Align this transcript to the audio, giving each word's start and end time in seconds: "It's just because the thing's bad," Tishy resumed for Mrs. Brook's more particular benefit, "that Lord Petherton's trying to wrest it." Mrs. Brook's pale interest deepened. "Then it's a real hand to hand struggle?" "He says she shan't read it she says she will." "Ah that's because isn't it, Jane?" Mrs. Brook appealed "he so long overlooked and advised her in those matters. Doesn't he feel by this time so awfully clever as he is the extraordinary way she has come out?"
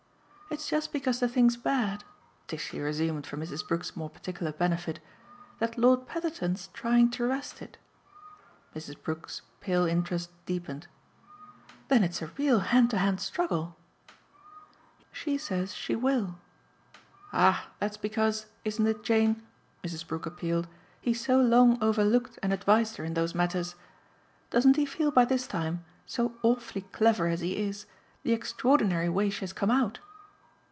"It's 0.53 0.67
just 0.67 0.91
because 0.91 1.21
the 1.21 1.29
thing's 1.29 1.55
bad," 1.55 2.03
Tishy 2.47 2.81
resumed 2.81 3.25
for 3.25 3.37
Mrs. 3.37 3.65
Brook's 3.65 3.95
more 3.95 4.09
particular 4.09 4.51
benefit, 4.51 4.99
"that 5.59 5.77
Lord 5.77 6.05
Petherton's 6.05 6.67
trying 6.73 7.09
to 7.11 7.25
wrest 7.25 7.61
it." 7.61 7.77
Mrs. 8.75 9.01
Brook's 9.01 9.43
pale 9.61 9.85
interest 9.85 10.29
deepened. 10.45 10.87
"Then 11.87 12.03
it's 12.03 12.21
a 12.21 12.27
real 12.37 12.59
hand 12.59 12.89
to 12.89 12.97
hand 12.97 13.21
struggle?" 13.21 13.77
"He 15.23 15.37
says 15.37 15.73
she 15.73 15.93
shan't 15.93 16.03
read 16.03 16.13
it 16.17 16.19
she 16.19 16.21
says 16.21 16.21
she 16.21 16.21
will." 16.21 16.39
"Ah 17.31 17.67
that's 17.79 17.95
because 17.97 18.47
isn't 18.65 18.85
it, 18.85 19.03
Jane?" 19.03 19.43
Mrs. 19.85 20.05
Brook 20.05 20.25
appealed 20.25 20.67
"he 20.99 21.13
so 21.13 21.39
long 21.39 21.81
overlooked 21.81 22.37
and 22.43 22.51
advised 22.51 22.97
her 22.97 23.05
in 23.05 23.13
those 23.13 23.33
matters. 23.33 23.75
Doesn't 24.49 24.75
he 24.75 24.85
feel 24.85 25.11
by 25.11 25.23
this 25.23 25.47
time 25.47 25.85
so 26.05 26.35
awfully 26.43 26.81
clever 26.91 27.27
as 27.29 27.39
he 27.39 27.55
is 27.57 27.85
the 28.23 28.33
extraordinary 28.33 29.07
way 29.07 29.29
she 29.29 29.39
has 29.39 29.53
come 29.53 29.71
out?" 29.71 29.99